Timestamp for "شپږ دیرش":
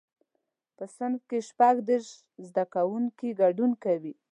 1.49-2.09